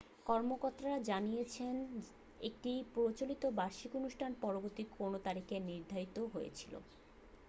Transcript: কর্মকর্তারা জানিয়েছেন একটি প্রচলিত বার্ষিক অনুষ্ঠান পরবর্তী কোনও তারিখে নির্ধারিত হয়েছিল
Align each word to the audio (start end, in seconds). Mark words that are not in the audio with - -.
কর্মকর্তারা 0.25 0.97
জানিয়েছেন 1.09 1.75
একটি 2.39 2.71
প্রচলিত 2.93 3.43
বার্ষিক 3.57 3.91
অনুষ্ঠান 3.95 4.31
পরবর্তী 4.41 4.83
কোনও 4.95 5.17
তারিখে 5.27 5.55
নির্ধারিত 5.69 6.17
হয়েছিল 6.33 6.73